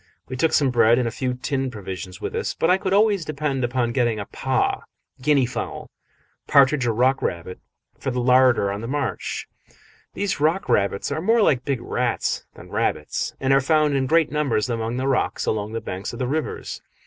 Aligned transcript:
We 0.27 0.35
took 0.35 0.51
some 0.51 0.71
bread 0.71 0.97
and 0.97 1.07
a 1.07 1.11
few 1.11 1.35
tinned 1.35 1.71
provisions 1.71 2.19
with 2.19 2.33
us, 2.33 2.55
but 2.55 2.71
I 2.71 2.79
could 2.79 2.91
always 2.91 3.23
depend 3.23 3.63
upon 3.63 3.91
getting 3.91 4.17
a 4.19 4.25
paa, 4.25 4.81
guinea 5.21 5.45
fowl, 5.45 5.91
partridge 6.47 6.87
or 6.87 6.91
rock 6.95 7.21
rabbit 7.21 7.59
for 7.99 8.09
the 8.09 8.19
larder 8.19 8.71
on 8.71 8.81
the 8.81 8.87
march. 8.87 9.47
These 10.15 10.39
rock 10.39 10.67
rabbits 10.67 11.11
are 11.11 11.21
more 11.21 11.43
like 11.43 11.65
big 11.65 11.81
rats 11.81 12.47
than 12.55 12.71
rabbits, 12.71 13.35
and 13.39 13.53
are 13.53 13.61
found 13.61 13.95
in 13.95 14.07
great 14.07 14.31
numbers 14.31 14.71
among 14.71 14.97
the 14.97 15.07
rocks 15.07 15.45
along 15.45 15.73
the 15.73 15.79
banks 15.81 16.13
of 16.13 16.17
the 16.17 16.25
rivers. 16.27 16.81